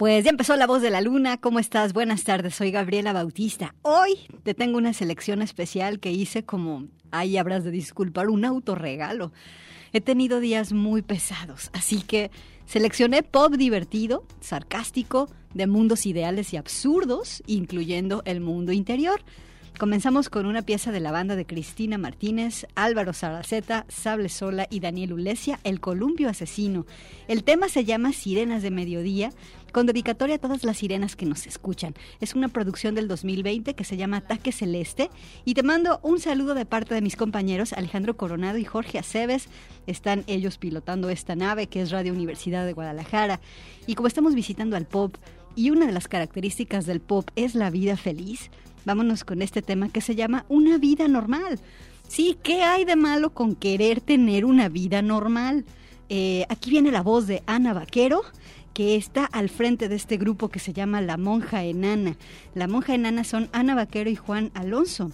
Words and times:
Pues 0.00 0.24
ya 0.24 0.30
empezó 0.30 0.56
La 0.56 0.66
Voz 0.66 0.80
de 0.80 0.88
la 0.88 1.02
Luna. 1.02 1.36
¿Cómo 1.36 1.58
estás? 1.58 1.92
Buenas 1.92 2.24
tardes. 2.24 2.54
Soy 2.54 2.70
Gabriela 2.70 3.12
Bautista. 3.12 3.74
Hoy 3.82 4.16
te 4.44 4.54
tengo 4.54 4.78
una 4.78 4.94
selección 4.94 5.42
especial 5.42 6.00
que 6.00 6.10
hice 6.10 6.42
como, 6.42 6.86
ahí 7.10 7.36
habrás 7.36 7.64
de 7.64 7.70
disculpar, 7.70 8.30
un 8.30 8.46
autorregalo. 8.46 9.30
He 9.92 10.00
tenido 10.00 10.40
días 10.40 10.72
muy 10.72 11.02
pesados, 11.02 11.68
así 11.74 12.00
que 12.00 12.30
seleccioné 12.64 13.22
pop 13.22 13.52
divertido, 13.56 14.24
sarcástico, 14.40 15.28
de 15.52 15.66
mundos 15.66 16.06
ideales 16.06 16.54
y 16.54 16.56
absurdos, 16.56 17.42
incluyendo 17.46 18.22
el 18.24 18.40
mundo 18.40 18.72
interior. 18.72 19.20
Comenzamos 19.80 20.28
con 20.28 20.44
una 20.44 20.60
pieza 20.60 20.92
de 20.92 21.00
la 21.00 21.10
banda 21.10 21.36
de 21.36 21.46
Cristina 21.46 21.96
Martínez, 21.96 22.66
Álvaro 22.74 23.14
Saraceta, 23.14 23.86
Sable 23.88 24.28
Sola 24.28 24.66
y 24.68 24.80
Daniel 24.80 25.14
Ulesia, 25.14 25.58
El 25.64 25.80
Columpio 25.80 26.28
Asesino. 26.28 26.84
El 27.28 27.44
tema 27.44 27.70
se 27.70 27.86
llama 27.86 28.12
Sirenas 28.12 28.62
de 28.62 28.70
Mediodía, 28.70 29.30
con 29.72 29.86
dedicatoria 29.86 30.36
a 30.36 30.38
todas 30.38 30.64
las 30.64 30.78
sirenas 30.78 31.16
que 31.16 31.26
nos 31.26 31.46
escuchan. 31.46 31.94
Es 32.20 32.34
una 32.34 32.48
producción 32.48 32.94
del 32.94 33.08
2020 33.08 33.74
que 33.74 33.84
se 33.84 33.96
llama 33.96 34.18
Ataque 34.18 34.52
Celeste 34.52 35.10
y 35.44 35.54
te 35.54 35.62
mando 35.62 36.00
un 36.02 36.20
saludo 36.20 36.54
de 36.54 36.66
parte 36.66 36.94
de 36.94 37.00
mis 37.00 37.16
compañeros 37.16 37.72
Alejandro 37.72 38.16
Coronado 38.16 38.58
y 38.58 38.64
Jorge 38.64 38.98
Aceves. 38.98 39.48
Están 39.86 40.24
ellos 40.26 40.58
pilotando 40.58 41.10
esta 41.10 41.36
nave 41.36 41.66
que 41.66 41.82
es 41.82 41.90
Radio 41.90 42.12
Universidad 42.12 42.66
de 42.66 42.72
Guadalajara. 42.72 43.40
Y 43.86 43.94
como 43.94 44.08
estamos 44.08 44.34
visitando 44.34 44.76
al 44.76 44.86
pop 44.86 45.16
y 45.56 45.70
una 45.70 45.86
de 45.86 45.92
las 45.92 46.08
características 46.08 46.86
del 46.86 47.00
pop 47.00 47.28
es 47.36 47.54
la 47.54 47.70
vida 47.70 47.96
feliz, 47.96 48.50
vámonos 48.84 49.24
con 49.24 49.42
este 49.42 49.62
tema 49.62 49.88
que 49.88 50.00
se 50.00 50.14
llama 50.14 50.44
Una 50.48 50.78
vida 50.78 51.08
normal. 51.08 51.58
Sí, 52.08 52.36
¿qué 52.42 52.62
hay 52.62 52.84
de 52.84 52.96
malo 52.96 53.30
con 53.30 53.54
querer 53.54 54.00
tener 54.00 54.44
una 54.44 54.68
vida 54.68 55.02
normal? 55.02 55.64
Eh, 56.08 56.44
aquí 56.48 56.70
viene 56.70 56.90
la 56.90 57.02
voz 57.02 57.28
de 57.28 57.42
Ana 57.46 57.72
Vaquero, 57.72 58.22
que 58.74 58.96
está 58.96 59.24
al 59.24 59.48
frente 59.48 59.88
de 59.88 59.96
este 59.96 60.16
grupo 60.16 60.48
que 60.48 60.58
se 60.58 60.72
llama 60.72 61.00
La 61.00 61.16
Monja 61.16 61.64
Enana. 61.64 62.16
La 62.54 62.68
Monja 62.68 62.94
Enana 62.94 63.24
son 63.24 63.48
Ana 63.52 63.74
Vaquero 63.74 64.10
y 64.10 64.16
Juan 64.16 64.50
Alonso. 64.54 65.12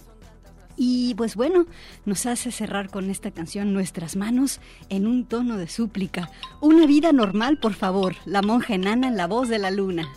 Y 0.77 1.15
pues 1.15 1.35
bueno, 1.35 1.65
nos 2.05 2.27
hace 2.27 2.51
cerrar 2.51 2.89
con 2.89 3.09
esta 3.09 3.31
canción 3.31 3.73
nuestras 3.73 4.15
manos 4.15 4.61
en 4.89 5.07
un 5.07 5.25
tono 5.25 5.57
de 5.57 5.67
súplica. 5.67 6.29
Una 6.61 6.85
vida 6.85 7.11
normal, 7.11 7.57
por 7.57 7.73
favor. 7.73 8.15
La 8.25 8.43
monja 8.43 8.75
enana 8.75 9.07
en 9.07 9.17
la 9.17 9.25
voz 9.25 9.49
de 9.49 9.57
la 9.57 9.71
luna. 9.71 10.07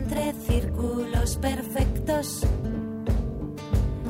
Entre 0.00 0.32
círculos 0.46 1.36
perfectos, 1.36 2.40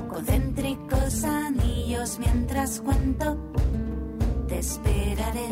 concéntricos 0.09 1.25
anillos 1.25 2.18
mientras 2.18 2.80
cuento, 2.80 3.37
te 4.49 4.59
esperaré. 4.59 5.49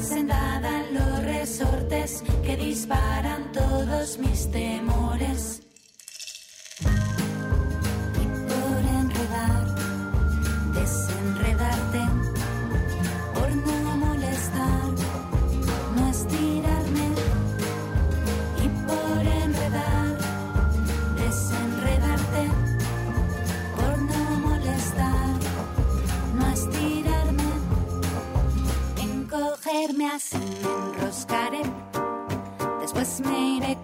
Sentada 0.00 0.70
en 0.82 0.94
los 0.94 1.24
resortes 1.24 2.22
que 2.44 2.56
disparan 2.56 3.52
todos 3.52 4.18
mis 4.18 4.50
temores. 4.50 5.69
Así 29.82 30.36
me 30.36 30.98
enroscaré, 30.98 31.62
después 32.82 33.22
me 33.24 33.56
iré 33.56 33.78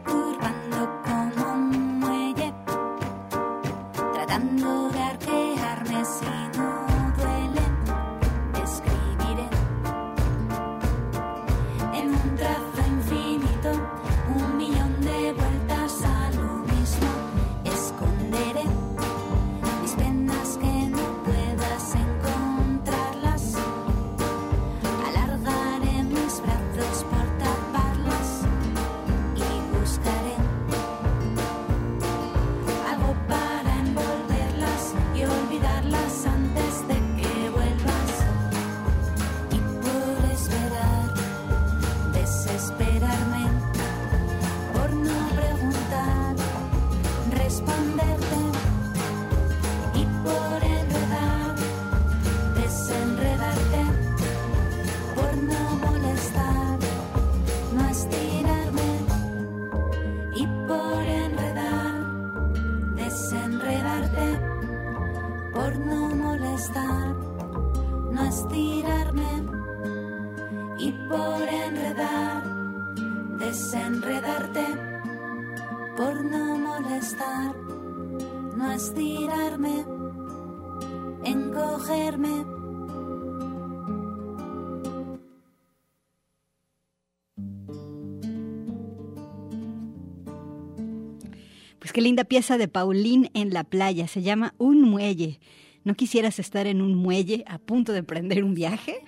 qué 91.97 92.03
linda 92.03 92.25
pieza 92.25 92.59
de 92.59 92.69
Paulín 92.69 93.31
en 93.33 93.55
la 93.55 93.65
playa. 93.65 94.07
Se 94.07 94.21
llama 94.21 94.53
Un 94.59 94.83
muelle. 94.83 95.41
¿No 95.83 95.95
quisieras 95.95 96.38
estar 96.38 96.67
en 96.67 96.83
un 96.83 96.95
muelle 96.95 97.43
a 97.47 97.57
punto 97.57 97.93
de 97.93 98.00
emprender 98.00 98.45
un 98.45 98.53
viaje? 98.53 98.99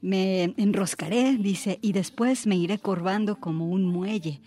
Me 0.00 0.54
enroscaré, 0.56 1.36
dice, 1.36 1.78
y 1.82 1.92
después 1.92 2.46
me 2.46 2.56
iré 2.56 2.78
curvando 2.78 3.38
como 3.38 3.68
un 3.68 3.84
muelle. 3.84 4.40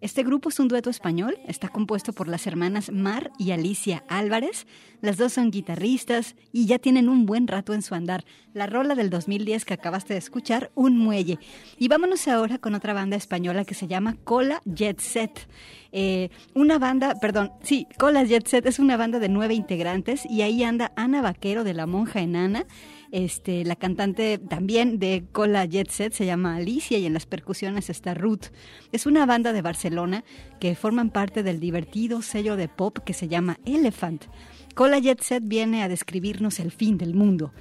Este 0.00 0.22
grupo 0.22 0.48
es 0.48 0.60
un 0.60 0.68
dueto 0.68 0.90
español, 0.90 1.38
está 1.48 1.68
compuesto 1.68 2.12
por 2.12 2.28
las 2.28 2.46
hermanas 2.46 2.92
Mar 2.92 3.32
y 3.36 3.50
Alicia 3.50 4.04
Álvarez. 4.06 4.64
Las 5.00 5.16
dos 5.16 5.32
son 5.32 5.50
guitarristas 5.50 6.36
y 6.52 6.66
ya 6.66 6.78
tienen 6.78 7.08
un 7.08 7.26
buen 7.26 7.48
rato 7.48 7.74
en 7.74 7.82
su 7.82 7.96
andar. 7.96 8.24
La 8.54 8.68
rola 8.68 8.94
del 8.94 9.10
2010 9.10 9.64
que 9.64 9.74
acabaste 9.74 10.14
de 10.14 10.20
escuchar, 10.20 10.70
Un 10.76 10.96
Muelle. 10.98 11.40
Y 11.78 11.88
vámonos 11.88 12.28
ahora 12.28 12.58
con 12.58 12.76
otra 12.76 12.92
banda 12.92 13.16
española 13.16 13.64
que 13.64 13.74
se 13.74 13.88
llama 13.88 14.16
Cola 14.22 14.62
Jet 14.64 15.00
Set. 15.00 15.48
Eh, 15.90 16.30
una 16.54 16.78
banda, 16.78 17.16
perdón, 17.20 17.50
sí, 17.62 17.88
Cola 17.98 18.22
Jet 18.22 18.46
Set 18.46 18.66
es 18.66 18.78
una 18.78 18.96
banda 18.96 19.18
de 19.18 19.28
nueve 19.28 19.54
integrantes 19.54 20.24
y 20.26 20.42
ahí 20.42 20.62
anda 20.62 20.92
Ana 20.94 21.22
Vaquero 21.22 21.64
de 21.64 21.74
La 21.74 21.86
Monja 21.86 22.20
Enana. 22.20 22.66
Este, 23.10 23.64
la 23.64 23.76
cantante 23.76 24.36
también 24.36 24.98
de 24.98 25.24
Cola 25.32 25.64
Jet 25.64 25.88
Set 25.88 26.12
se 26.12 26.26
llama 26.26 26.56
Alicia 26.56 26.98
y 26.98 27.06
en 27.06 27.14
las 27.14 27.26
percusiones 27.26 27.88
está 27.88 28.14
Ruth. 28.14 28.46
Es 28.92 29.06
una 29.06 29.24
banda 29.24 29.52
de 29.52 29.62
Barcelona 29.62 30.24
que 30.60 30.74
forman 30.74 31.10
parte 31.10 31.42
del 31.42 31.58
divertido 31.58 32.20
sello 32.20 32.56
de 32.56 32.68
pop 32.68 32.98
que 32.98 33.14
se 33.14 33.28
llama 33.28 33.58
Elephant. 33.64 34.26
Cola 34.74 34.98
Jet 34.98 35.22
Set 35.22 35.42
viene 35.46 35.82
a 35.82 35.88
describirnos 35.88 36.60
el 36.60 36.70
fin 36.70 36.98
del 36.98 37.14
mundo. 37.14 37.52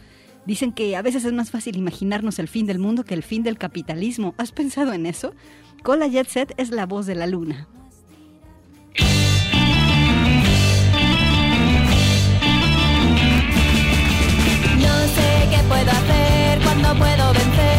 Dicen 0.45 0.71
que 0.71 0.95
a 0.95 1.01
veces 1.01 1.25
es 1.25 1.33
más 1.33 1.51
fácil 1.51 1.77
imaginarnos 1.77 2.39
el 2.39 2.47
fin 2.47 2.65
del 2.65 2.79
mundo 2.79 3.03
que 3.03 3.13
el 3.13 3.23
fin 3.23 3.43
del 3.43 3.57
capitalismo. 3.57 4.35
¿Has 4.37 4.51
pensado 4.51 4.93
en 4.93 5.05
eso? 5.05 5.33
Cola 5.83 6.07
Jet 6.07 6.27
Set 6.27 6.53
es 6.57 6.71
la 6.71 6.85
voz 6.85 7.05
de 7.05 7.15
la 7.15 7.27
luna. 7.27 7.67
Qué 15.49 15.57
puedo 15.67 15.91
hacer, 15.91 16.59
cuándo 16.61 16.95
puedo 16.95 17.33
vencer, 17.33 17.76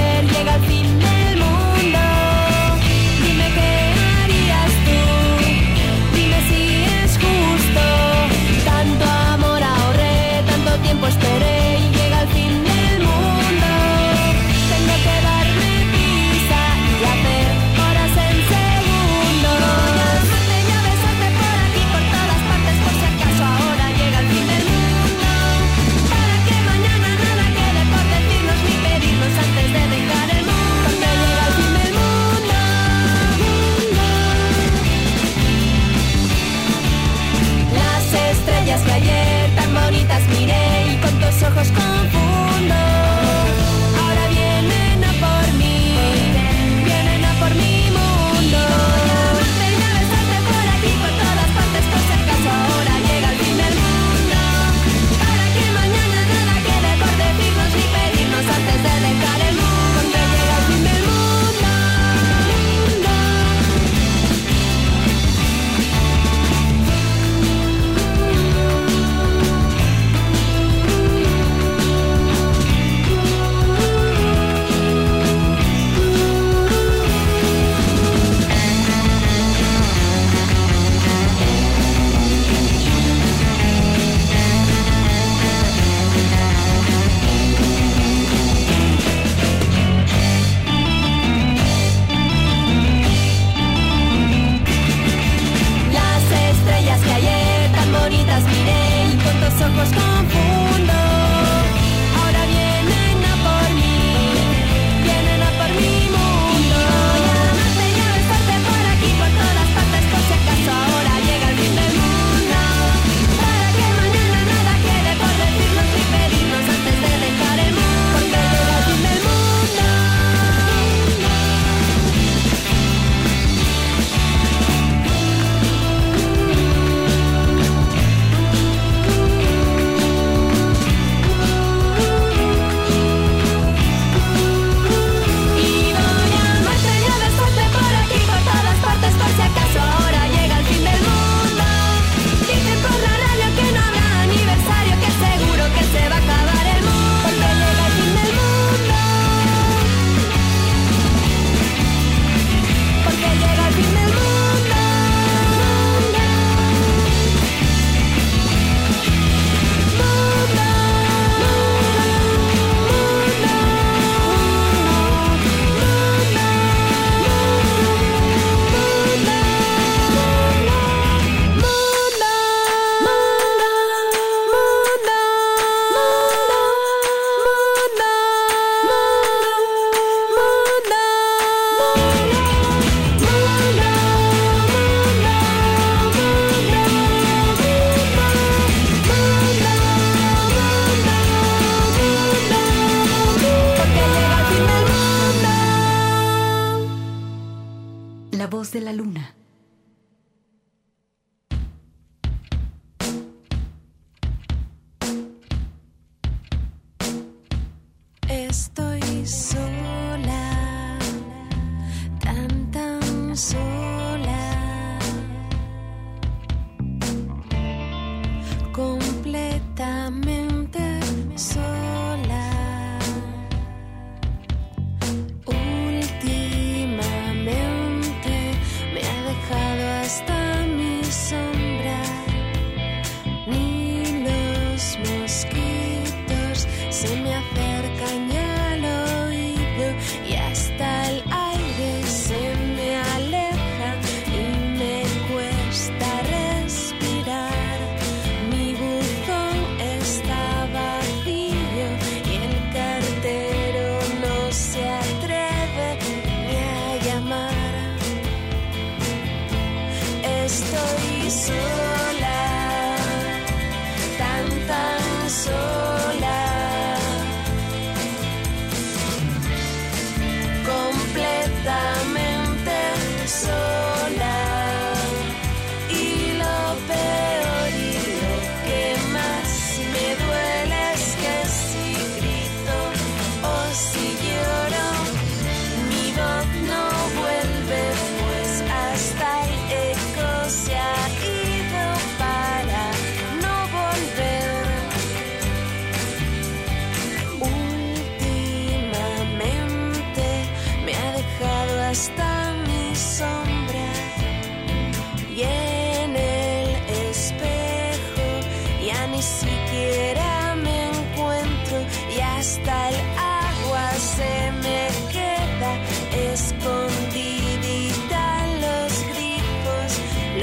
tan 213.38 213.67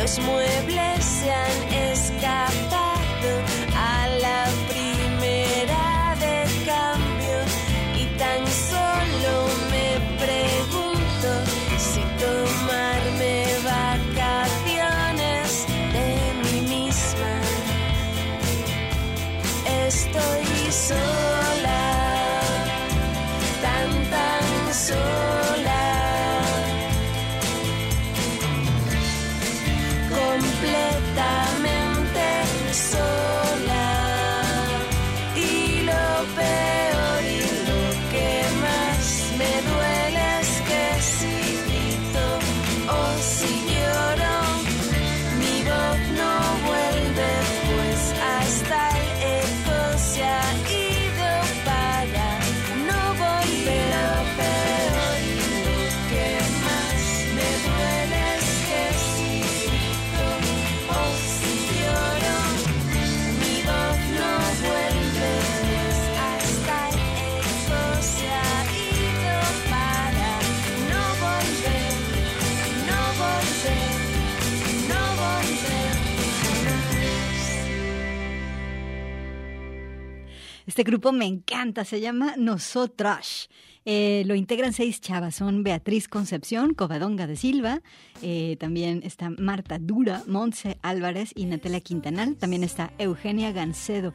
los 0.06 0.20
muebles 0.20 1.04
se 1.04 1.32
han 1.32 1.74
escapado 1.91 2.55
Este 80.76 80.84
grupo 80.84 81.14
me 81.14 81.24
encanta, 81.24 81.86
se 81.86 82.02
llama 82.02 82.34
Nosotras. 82.36 83.50
Eh, 83.86 84.24
lo 84.26 84.36
integran 84.36 84.74
seis 84.74 85.00
chavas, 85.00 85.36
son 85.36 85.64
Beatriz 85.64 86.10
Concepción, 86.10 86.74
Covadonga 86.74 87.28
de 87.28 87.38
Silva, 87.38 87.82
eh, 88.22 88.58
también 88.60 89.00
está 89.06 89.30
Marta 89.30 89.80
Dura, 89.80 90.24
Montse 90.28 90.78
Álvarez 90.82 91.32
y 91.34 91.46
Natalia 91.46 91.80
Quintanal, 91.80 92.36
también 92.36 92.62
está 92.66 92.92
Eugenia 92.98 93.54
Gancedo. 93.54 94.12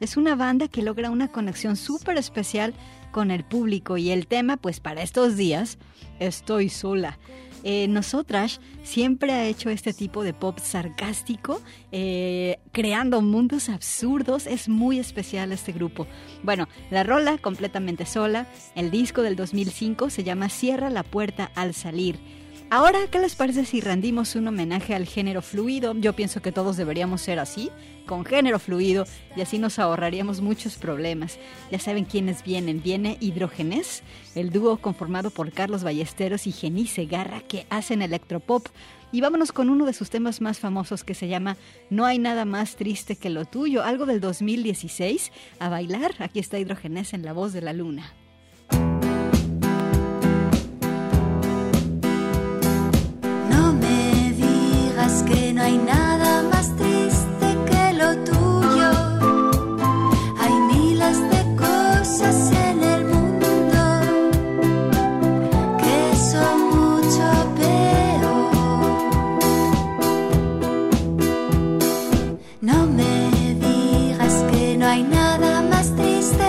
Es 0.00 0.18
una 0.18 0.34
banda 0.36 0.68
que 0.68 0.82
logra 0.82 1.10
una 1.10 1.28
conexión 1.28 1.76
súper 1.76 2.18
especial 2.18 2.74
con 3.10 3.30
el 3.30 3.42
público 3.42 3.96
y 3.96 4.10
el 4.10 4.26
tema, 4.26 4.58
pues 4.58 4.80
para 4.80 5.02
estos 5.02 5.38
días, 5.38 5.78
estoy 6.20 6.68
sola. 6.68 7.18
Eh, 7.64 7.86
nosotras 7.88 8.60
siempre 8.82 9.32
ha 9.32 9.46
hecho 9.46 9.70
este 9.70 9.92
tipo 9.92 10.24
de 10.24 10.32
pop 10.32 10.58
sarcástico, 10.58 11.60
eh, 11.90 12.58
creando 12.72 13.20
mundos 13.22 13.68
absurdos. 13.68 14.46
Es 14.46 14.68
muy 14.68 14.98
especial 14.98 15.52
este 15.52 15.72
grupo. 15.72 16.06
Bueno, 16.42 16.68
la 16.90 17.04
rola 17.04 17.38
completamente 17.38 18.06
sola. 18.06 18.46
El 18.74 18.90
disco 18.90 19.22
del 19.22 19.36
2005 19.36 20.10
se 20.10 20.24
llama 20.24 20.48
Cierra 20.48 20.90
la 20.90 21.02
puerta 21.02 21.50
al 21.54 21.74
salir. 21.74 22.41
Ahora, 22.74 23.00
¿qué 23.10 23.18
les 23.18 23.34
parece 23.34 23.66
si 23.66 23.82
rendimos 23.82 24.34
un 24.34 24.48
homenaje 24.48 24.94
al 24.94 25.04
género 25.04 25.42
fluido? 25.42 25.92
Yo 25.94 26.14
pienso 26.14 26.40
que 26.40 26.52
todos 26.52 26.78
deberíamos 26.78 27.20
ser 27.20 27.38
así, 27.38 27.68
con 28.06 28.24
género 28.24 28.58
fluido, 28.58 29.04
y 29.36 29.42
así 29.42 29.58
nos 29.58 29.78
ahorraríamos 29.78 30.40
muchos 30.40 30.76
problemas. 30.76 31.38
Ya 31.70 31.78
saben 31.78 32.06
quiénes 32.06 32.42
vienen. 32.42 32.82
Viene 32.82 33.18
Hidrogenes, 33.20 34.02
el 34.34 34.48
dúo 34.48 34.78
conformado 34.78 35.28
por 35.28 35.52
Carlos 35.52 35.84
Ballesteros 35.84 36.46
y 36.46 36.52
Jenny 36.52 36.86
Segarra, 36.86 37.42
que 37.42 37.66
hacen 37.68 38.00
electropop. 38.00 38.66
Y 39.12 39.20
vámonos 39.20 39.52
con 39.52 39.68
uno 39.68 39.84
de 39.84 39.92
sus 39.92 40.08
temas 40.08 40.40
más 40.40 40.58
famosos 40.58 41.04
que 41.04 41.12
se 41.12 41.28
llama 41.28 41.58
No 41.90 42.06
hay 42.06 42.18
nada 42.18 42.46
más 42.46 42.76
triste 42.76 43.16
que 43.16 43.28
lo 43.28 43.44
tuyo, 43.44 43.84
algo 43.84 44.06
del 44.06 44.22
2016. 44.22 45.30
A 45.58 45.68
bailar, 45.68 46.14
aquí 46.20 46.38
está 46.38 46.58
Hidrogenes 46.58 47.12
en 47.12 47.22
La 47.22 47.34
Voz 47.34 47.52
de 47.52 47.60
la 47.60 47.74
Luna. 47.74 48.14
Digas 55.02 55.22
que 55.24 55.52
no 55.52 55.62
hay 55.62 55.78
nada 55.78 56.42
más 56.50 56.74
triste 56.76 57.56
que 57.70 57.92
lo 57.94 58.16
tuyo. 58.24 58.90
Hay 60.40 60.54
miles 60.72 61.18
de 61.30 61.56
cosas 61.56 62.52
en 62.52 62.82
el 62.84 63.04
mundo 63.06 63.82
que 65.78 66.16
son 66.30 66.56
mucho 66.76 67.26
peor. 67.58 68.52
No 72.60 72.86
me 72.86 73.54
digas 73.54 74.44
que 74.52 74.76
no 74.76 74.86
hay 74.86 75.02
nada 75.02 75.62
más 75.62 75.94
triste. 75.96 76.46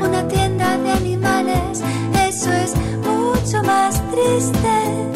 Una 0.00 0.26
tienda 0.28 0.78
de 0.78 0.90
animales, 0.90 1.82
eso 2.28 2.50
es 2.52 2.74
mucho 3.02 3.62
más 3.62 4.00
triste 4.10 5.13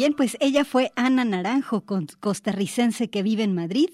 Bien, 0.00 0.14
pues 0.14 0.38
ella 0.40 0.64
fue 0.64 0.92
Ana 0.96 1.26
Naranjo, 1.26 1.84
costarricense 2.20 3.10
que 3.10 3.22
vive 3.22 3.42
en 3.42 3.54
Madrid. 3.54 3.90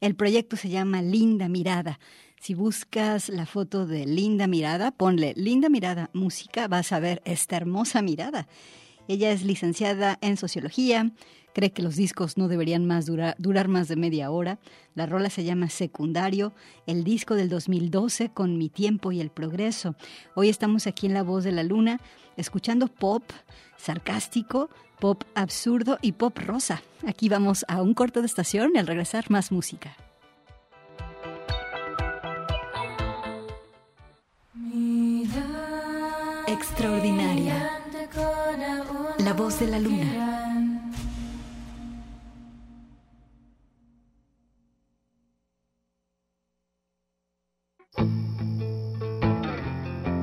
El 0.00 0.14
proyecto 0.14 0.54
se 0.54 0.68
llama 0.68 1.02
Linda 1.02 1.48
Mirada. 1.48 1.98
Si 2.40 2.54
buscas 2.54 3.28
la 3.28 3.44
foto 3.44 3.84
de 3.84 4.06
Linda 4.06 4.46
Mirada, 4.46 4.92
ponle 4.92 5.34
Linda 5.36 5.68
Mirada 5.68 6.10
Música, 6.12 6.68
vas 6.68 6.92
a 6.92 7.00
ver 7.00 7.22
esta 7.24 7.56
hermosa 7.56 8.02
mirada. 8.02 8.46
Ella 9.08 9.32
es 9.32 9.42
licenciada 9.42 10.16
en 10.20 10.36
sociología, 10.36 11.10
cree 11.54 11.72
que 11.72 11.82
los 11.82 11.96
discos 11.96 12.36
no 12.38 12.46
deberían 12.46 12.86
más 12.86 13.06
dura- 13.06 13.34
durar 13.40 13.66
más 13.66 13.88
de 13.88 13.96
media 13.96 14.30
hora. 14.30 14.60
La 14.94 15.06
rola 15.06 15.28
se 15.28 15.42
llama 15.42 15.70
Secundario, 15.70 16.52
el 16.86 17.02
disco 17.02 17.34
del 17.34 17.48
2012 17.48 18.28
con 18.28 18.58
Mi 18.58 18.68
tiempo 18.68 19.10
y 19.10 19.20
el 19.20 19.30
progreso. 19.30 19.96
Hoy 20.36 20.50
estamos 20.50 20.86
aquí 20.86 21.06
en 21.06 21.14
La 21.14 21.24
Voz 21.24 21.42
de 21.42 21.50
la 21.50 21.64
Luna 21.64 22.00
escuchando 22.36 22.86
pop 22.86 23.24
sarcástico, 23.76 24.70
pop 24.98 25.24
absurdo 25.34 25.98
y 26.02 26.12
pop 26.12 26.36
rosa. 26.38 26.82
Aquí 27.06 27.28
vamos 27.28 27.64
a 27.68 27.82
un 27.82 27.94
corto 27.94 28.20
de 28.20 28.26
estación 28.26 28.72
y 28.74 28.78
al 28.78 28.86
regresar 28.86 29.30
más 29.30 29.52
música. 29.52 29.96
Extraordinaria. 36.46 37.70
La 39.18 39.32
voz 39.32 39.60
de 39.60 39.66
la 39.66 39.78
luna. 39.78 40.90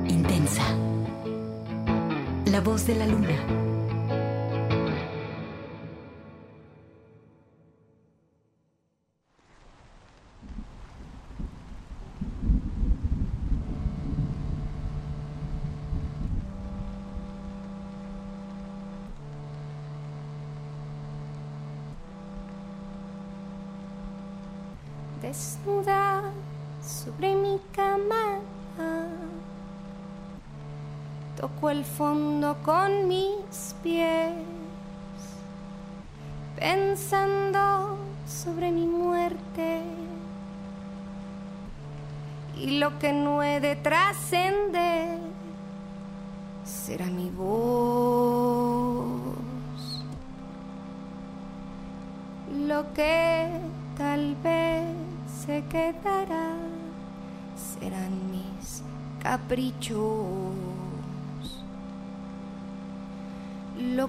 Intensa. 0.08 0.62
La 2.46 2.60
voz 2.60 2.86
de 2.86 2.94
la 2.96 3.06
luna. 3.06 3.65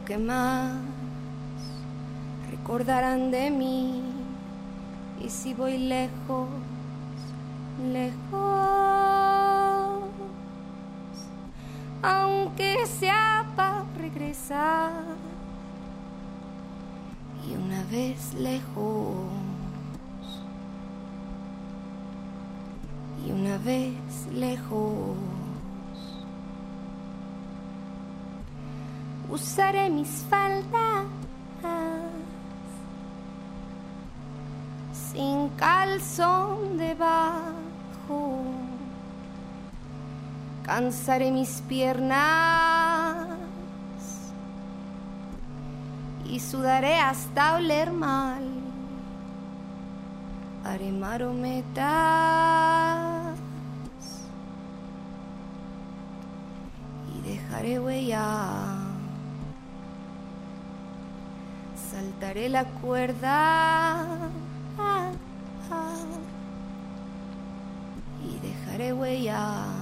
Que 0.08 0.18
más 0.18 0.72
recordarán 2.50 3.30
de 3.30 3.52
mí. 3.52 4.02
Y 5.22 5.30
si 5.30 5.54
voy 5.54 5.78
lejos, 5.78 6.48
lejos, 7.92 8.40
aunque 12.02 12.86
sea 12.86 13.46
para 13.58 13.84
regresar. 13.98 14.94
Y 17.46 17.56
una 17.56 17.84
vez 17.92 18.34
lejos 18.34 19.28
y 23.26 23.32
una 23.32 23.58
vez 23.58 23.94
lejos 24.34 25.18
usaré 29.38 29.90
mis 29.90 30.10
faldas 30.30 31.06
sin 35.12 35.50
calzón 35.50 36.78
debajo 36.78 38.44
cansaré 40.68 41.32
mis 41.32 41.62
piernas 41.70 43.28
y 46.26 46.40
sudaré 46.40 47.00
hasta 47.00 47.56
oler 47.56 47.92
mal. 47.92 48.44
Haré 50.66 50.92
marometas 50.92 51.88
y 57.16 57.22
dejaré 57.30 57.80
huella. 57.80 58.67
Saltaré 62.20 62.50
la 62.50 62.66
cuerda 62.66 64.08
y 68.26 68.40
dejaré 68.40 68.92
huella. 68.92 69.77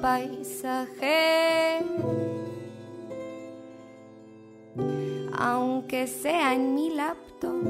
Paisaje 0.00 1.82
aunque 5.38 6.06
sea 6.06 6.54
en 6.54 6.74
mi 6.74 6.90
laptop. 6.90 7.62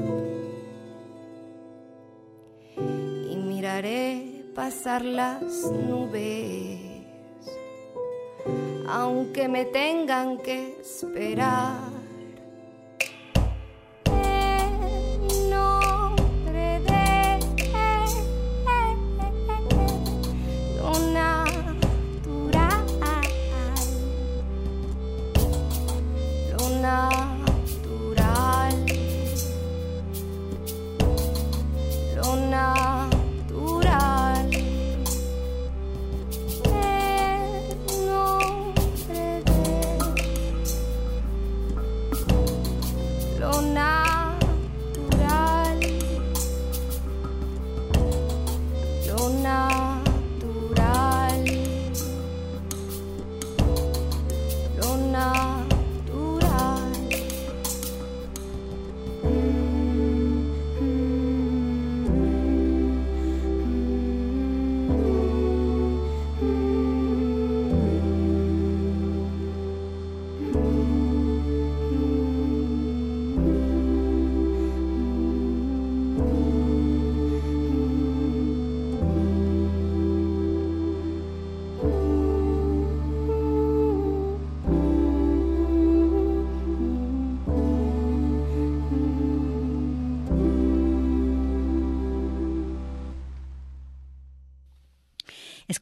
Y 2.77 3.35
miraré 3.35 4.45
pasar 4.55 5.03
las 5.03 5.43
nubes, 5.71 6.79
aunque 8.87 9.47
me 9.47 9.65
tengan 9.65 10.37
que 10.37 10.77
esperar. 10.81 11.86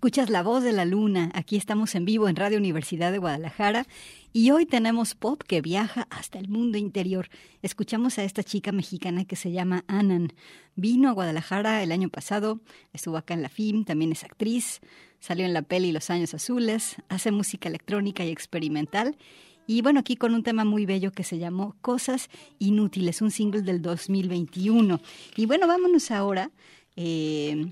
Escuchas 0.05 0.29
La 0.29 0.43
Voz 0.43 0.63
de 0.63 0.71
la 0.71 0.85
Luna. 0.85 1.31
Aquí 1.33 1.55
estamos 1.55 1.95
en 1.95 2.05
vivo 2.05 2.29
en 2.29 2.35
Radio 2.35 2.59
Universidad 2.59 3.11
de 3.11 3.17
Guadalajara 3.17 3.87
y 4.33 4.51
hoy 4.51 4.67
tenemos 4.67 5.15
pop 5.15 5.41
que 5.41 5.61
viaja 5.61 6.05
hasta 6.11 6.37
el 6.37 6.47
mundo 6.47 6.77
interior. 6.77 7.27
Escuchamos 7.63 8.19
a 8.19 8.23
esta 8.23 8.43
chica 8.43 8.71
mexicana 8.71 9.25
que 9.25 9.35
se 9.35 9.51
llama 9.51 9.83
Anan. 9.87 10.31
Vino 10.75 11.09
a 11.09 11.13
Guadalajara 11.13 11.81
el 11.81 11.91
año 11.91 12.09
pasado, 12.09 12.59
estuvo 12.93 13.17
acá 13.17 13.33
en 13.33 13.41
la 13.41 13.49
FIM, 13.49 13.83
también 13.83 14.11
es 14.11 14.23
actriz, 14.23 14.79
salió 15.19 15.43
en 15.43 15.53
la 15.53 15.63
peli 15.63 15.91
Los 15.91 16.11
Años 16.11 16.35
Azules, 16.35 16.97
hace 17.09 17.31
música 17.31 17.67
electrónica 17.67 18.23
y 18.23 18.29
experimental. 18.29 19.17
Y 19.65 19.81
bueno, 19.81 20.01
aquí 20.01 20.17
con 20.17 20.35
un 20.35 20.43
tema 20.43 20.65
muy 20.65 20.85
bello 20.85 21.13
que 21.13 21.23
se 21.23 21.39
llamó 21.39 21.75
Cosas 21.81 22.29
Inútiles, 22.59 23.23
un 23.23 23.31
single 23.31 23.63
del 23.63 23.81
2021. 23.81 25.01
Y 25.35 25.47
bueno, 25.47 25.65
vámonos 25.65 26.11
ahora 26.11 26.51
eh, 26.95 27.71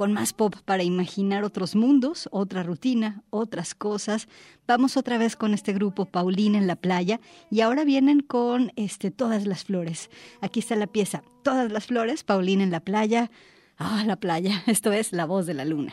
con 0.00 0.14
más 0.14 0.32
pop 0.32 0.56
para 0.64 0.82
imaginar 0.82 1.44
otros 1.44 1.76
mundos, 1.76 2.26
otra 2.32 2.62
rutina, 2.62 3.22
otras 3.28 3.74
cosas. 3.74 4.28
Vamos 4.66 4.96
otra 4.96 5.18
vez 5.18 5.36
con 5.36 5.52
este 5.52 5.74
grupo 5.74 6.06
Paulina 6.06 6.56
en 6.56 6.66
la 6.66 6.76
playa 6.76 7.20
y 7.50 7.60
ahora 7.60 7.84
vienen 7.84 8.20
con 8.20 8.72
este 8.76 9.10
Todas 9.10 9.46
las 9.46 9.64
flores. 9.64 10.08
Aquí 10.40 10.60
está 10.60 10.74
la 10.74 10.86
pieza 10.86 11.22
Todas 11.42 11.70
las 11.70 11.84
flores, 11.84 12.24
Paulina 12.24 12.62
en 12.62 12.70
la 12.70 12.80
playa. 12.80 13.30
Ah, 13.76 14.02
la 14.06 14.16
playa. 14.16 14.62
Esto 14.66 14.90
es 14.90 15.12
La 15.12 15.26
voz 15.26 15.44
de 15.44 15.52
la 15.52 15.66
luna. 15.66 15.92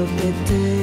Lo 0.00 0.06
que 0.16 0.32
tengo 0.48 0.79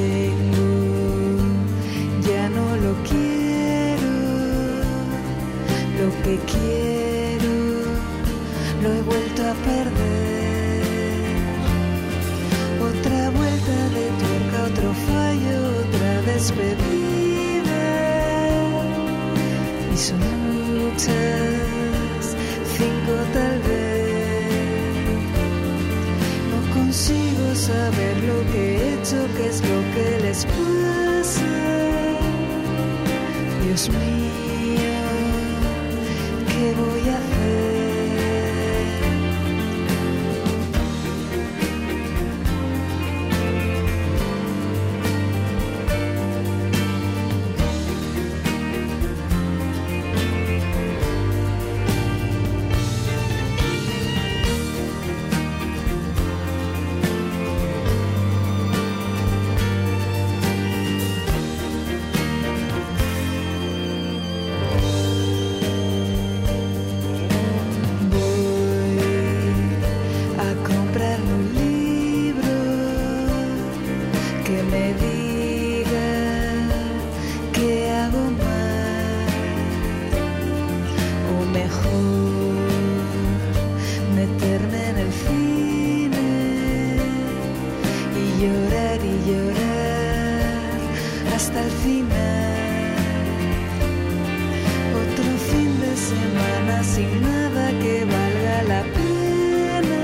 nada 97.20 97.64
que 97.82 98.04
valga 98.04 98.56
la 98.72 98.82
pena. 98.96 100.00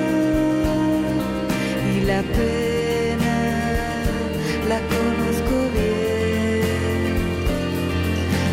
Y 1.93 2.01
la 2.11 2.21
pena 2.39 3.37
la 4.71 4.79
conozco 4.95 5.55
bien. 5.79 7.15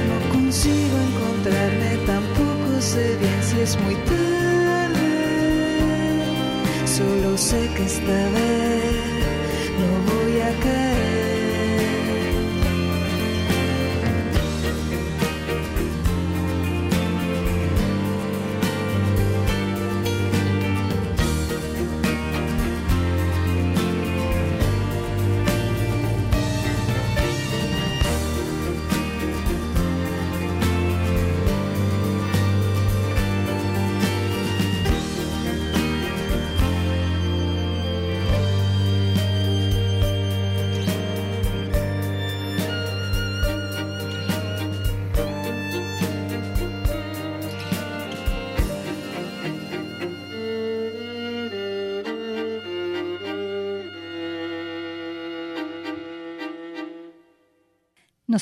No 0.10 0.18
consigo 0.36 0.96
encontrarme, 1.10 1.92
tampoco 2.06 2.70
sé 2.80 3.06
bien 3.22 3.40
si 3.48 3.60
es 3.62 3.74
muy 3.84 3.96
tarde. 4.10 5.10
Solo 6.86 7.38
sé 7.38 7.70
que 7.76 7.84
esta 7.86 8.20
vez 8.36 8.81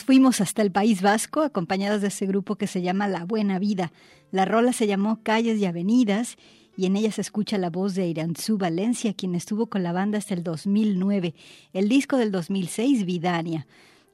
Fuimos 0.03 0.41
hasta 0.41 0.61
el 0.61 0.71
País 0.71 1.01
Vasco 1.01 1.41
acompañados 1.41 2.01
de 2.01 2.07
ese 2.07 2.25
grupo 2.25 2.55
que 2.55 2.67
se 2.67 2.81
llama 2.81 3.07
La 3.07 3.25
Buena 3.25 3.59
Vida. 3.59 3.91
La 4.31 4.45
rola 4.45 4.73
se 4.73 4.87
llamó 4.87 5.21
Calles 5.23 5.59
y 5.59 5.65
Avenidas 5.65 6.37
y 6.77 6.85
en 6.85 6.95
ella 6.95 7.11
se 7.11 7.21
escucha 7.21 7.57
la 7.57 7.69
voz 7.69 7.95
de 7.95 8.07
Iranzú 8.07 8.57
Valencia, 8.57 9.13
quien 9.13 9.35
estuvo 9.35 9.67
con 9.67 9.83
la 9.83 9.91
banda 9.91 10.17
hasta 10.17 10.33
el 10.33 10.43
2009. 10.43 11.35
El 11.73 11.89
disco 11.89 12.17
del 12.17 12.31
2006, 12.31 13.05
Vidania. 13.05 13.67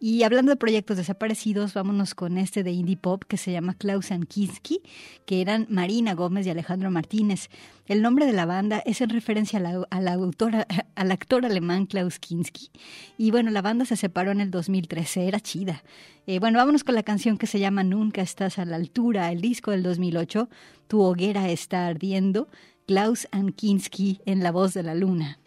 Y 0.08 0.22
hablando 0.22 0.52
de 0.52 0.56
proyectos 0.56 0.98
desaparecidos, 0.98 1.74
vámonos 1.74 2.14
con 2.14 2.38
este 2.38 2.62
de 2.62 2.70
indie 2.70 2.96
pop 2.96 3.24
que 3.28 3.38
se 3.38 3.52
llama 3.52 3.74
Klaus 3.74 4.10
Kinski, 4.28 4.84
que 5.26 5.42
eran 5.42 5.66
Marina 5.68 6.14
Gómez 6.14 6.46
y 6.46 6.52
Alejandro 6.52 6.92
Martínez. 6.92 7.50
El 7.88 8.04
nombre 8.04 8.28
de 8.28 8.34
la 8.34 8.46
banda 8.46 8.84
es 8.86 9.02
en 9.02 9.10
referencia 9.10 9.58
a 9.90 10.02
la, 10.02 10.14
autora, 10.14 10.68
al 10.96 11.12
actor 11.12 11.44
alemán 11.44 11.88
Klaus 11.88 12.20
Kinski. 12.20 12.70
Y 13.18 13.32
bueno, 13.32 13.50
la 13.50 13.64
banda 13.64 13.84
se 13.86 13.96
separó 13.96 14.30
en 14.30 14.42
el 14.42 14.52
2013, 14.52 15.28
era 15.28 15.40
chida. 15.40 15.84
Eh, 16.28 16.38
bueno, 16.38 16.60
vámonos 16.60 16.84
con 16.84 16.94
la 16.94 17.02
canción 17.02 17.40
que 17.40 17.48
se 17.48 17.58
llama 17.58 17.84
Nunca 17.84 18.22
estás 18.22 18.60
a 18.60 18.66
la 18.66 18.76
altura, 18.76 19.32
el 19.32 19.42
disco 19.42 19.72
del 19.72 19.82
2008, 19.82 20.50
Tu 20.88 21.02
hoguera 21.02 21.50
está 21.50 21.88
ardiendo, 21.88 22.48
Klaus 22.86 23.28
Kinski 23.56 24.22
en 24.28 24.44
la 24.44 24.52
voz 24.52 24.76
de 24.76 24.84
la 24.84 24.94
luna. 24.94 25.40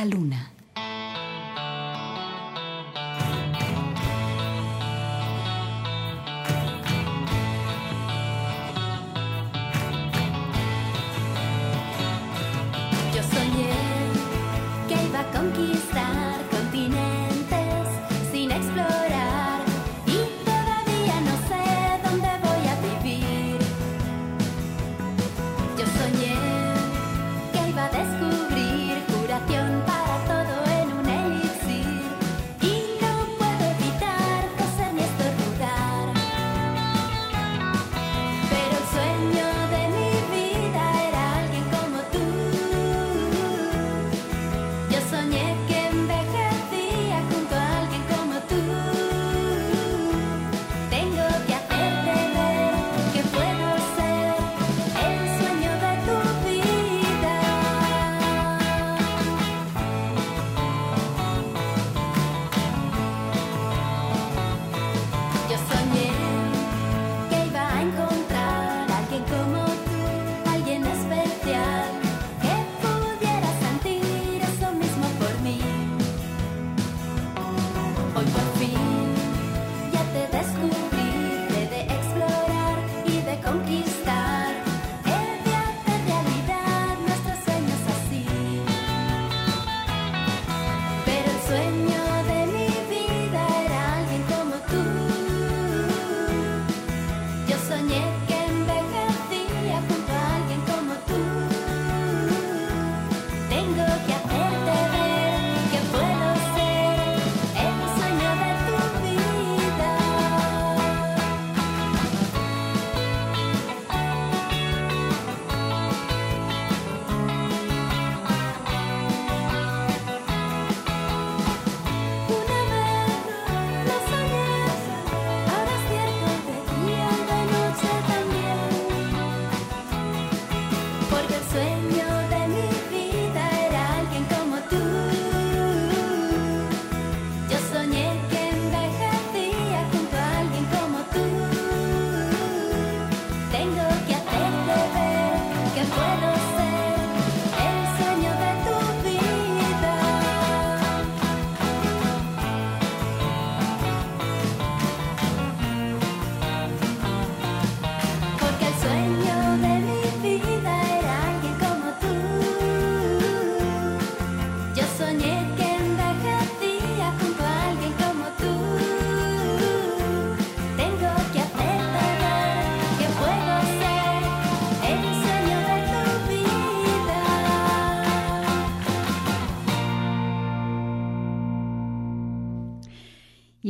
La 0.00 0.06
luna. 0.06 0.29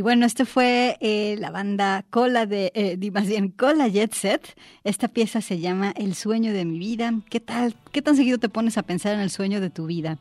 Y 0.00 0.02
bueno, 0.02 0.24
esto 0.24 0.46
fue 0.46 0.96
eh, 1.00 1.36
la 1.38 1.50
banda 1.50 2.06
Cola 2.08 2.46
de, 2.46 2.72
eh, 2.74 3.10
más 3.10 3.26
bien 3.26 3.50
Cola 3.50 3.86
Jet 3.86 4.14
Set. 4.14 4.56
Esta 4.82 5.08
pieza 5.08 5.42
se 5.42 5.58
llama 5.58 5.92
El 5.94 6.14
sueño 6.14 6.54
de 6.54 6.64
mi 6.64 6.78
vida. 6.78 7.12
¿Qué 7.28 7.38
tal? 7.38 7.76
¿Qué 7.92 8.00
tan 8.00 8.16
seguido 8.16 8.38
te 8.38 8.48
pones 8.48 8.78
a 8.78 8.82
pensar 8.82 9.12
en 9.12 9.20
el 9.20 9.28
sueño 9.28 9.60
de 9.60 9.68
tu 9.68 9.84
vida? 9.84 10.16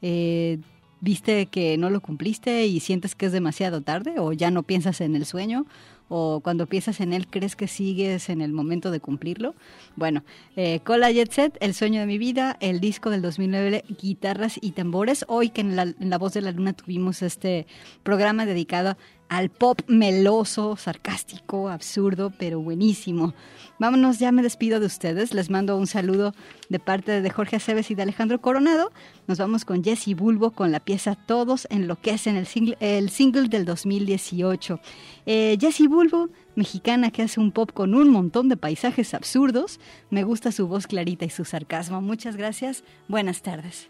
Eh, 0.00 0.58
¿Viste 1.00 1.46
que 1.46 1.78
no 1.78 1.88
lo 1.88 2.00
cumpliste 2.00 2.66
y 2.66 2.80
sientes 2.80 3.14
que 3.14 3.26
es 3.26 3.32
demasiado 3.32 3.80
tarde? 3.80 4.14
¿O 4.18 4.32
ya 4.32 4.50
no 4.50 4.64
piensas 4.64 5.00
en 5.00 5.14
el 5.14 5.24
sueño? 5.24 5.66
¿O 6.08 6.40
cuando 6.40 6.66
piensas 6.66 7.00
en 7.00 7.12
él 7.12 7.26
crees 7.26 7.56
que 7.56 7.68
sigues 7.68 8.28
en 8.28 8.40
el 8.42 8.52
momento 8.52 8.90
de 8.90 9.00
cumplirlo? 9.00 9.54
Bueno, 9.96 10.24
eh, 10.56 10.80
Cola 10.84 11.10
Jet 11.10 11.32
Set, 11.32 11.56
El 11.60 11.74
sueño 11.74 12.00
de 12.00 12.06
mi 12.06 12.18
vida, 12.18 12.56
el 12.60 12.80
disco 12.80 13.10
del 13.10 13.22
2009, 13.22 13.84
Guitarras 14.00 14.58
y 14.60 14.72
Tambores. 14.72 15.24
Hoy 15.28 15.50
que 15.50 15.62
en 15.62 15.76
la, 15.76 15.82
en 15.82 16.10
la 16.10 16.18
Voz 16.18 16.34
de 16.34 16.42
la 16.42 16.52
Luna 16.52 16.72
tuvimos 16.74 17.22
este 17.22 17.66
programa 18.02 18.46
dedicado 18.46 18.96
al 19.32 19.48
pop 19.48 19.80
meloso, 19.86 20.76
sarcástico, 20.76 21.70
absurdo, 21.70 22.34
pero 22.38 22.60
buenísimo. 22.60 23.32
Vámonos, 23.78 24.18
ya 24.18 24.30
me 24.30 24.42
despido 24.42 24.78
de 24.78 24.84
ustedes. 24.84 25.32
Les 25.32 25.48
mando 25.48 25.78
un 25.78 25.86
saludo 25.86 26.34
de 26.68 26.78
parte 26.78 27.22
de 27.22 27.30
Jorge 27.30 27.56
Aceves 27.56 27.90
y 27.90 27.94
de 27.94 28.02
Alejandro 28.02 28.42
Coronado. 28.42 28.92
Nos 29.26 29.38
vamos 29.38 29.64
con 29.64 29.82
Jesse 29.82 30.14
Bulbo 30.14 30.50
con 30.50 30.70
la 30.70 30.80
pieza 30.80 31.14
Todos 31.14 31.66
enloquecen, 31.70 32.36
el 32.36 32.46
single, 32.46 32.76
el 32.80 33.08
single 33.08 33.48
del 33.48 33.64
2018. 33.64 34.80
Eh, 35.24 35.58
Bulbo, 35.88 36.28
mexicana 36.54 37.10
que 37.10 37.22
hace 37.22 37.40
un 37.40 37.52
pop 37.52 37.72
con 37.72 37.94
un 37.94 38.10
montón 38.10 38.50
de 38.50 38.58
paisajes 38.58 39.14
absurdos. 39.14 39.80
Me 40.10 40.24
gusta 40.24 40.52
su 40.52 40.68
voz 40.68 40.86
clarita 40.86 41.24
y 41.24 41.30
su 41.30 41.46
sarcasmo. 41.46 42.02
Muchas 42.02 42.36
gracias. 42.36 42.84
Buenas 43.08 43.40
tardes. 43.40 43.88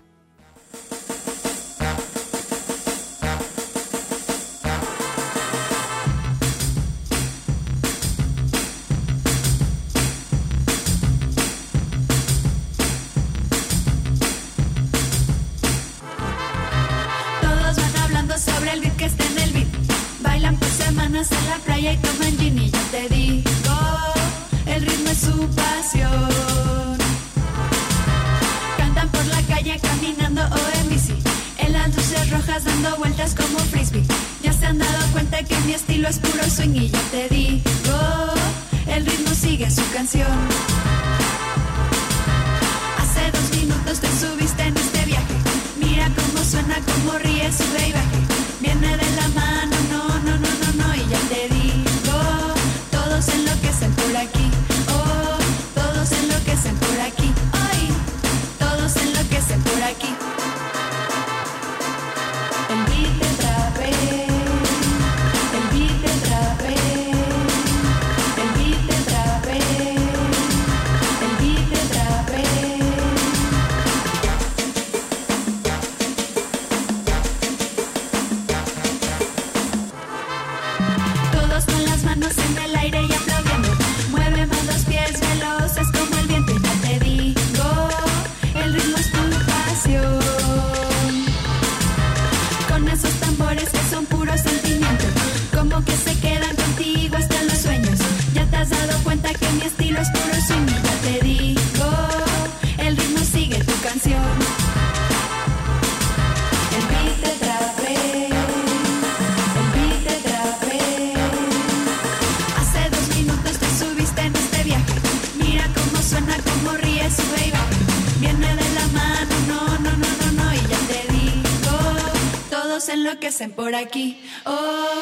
Por 123.48 123.74
aquí. 123.74 124.20
Oh, 124.44 125.01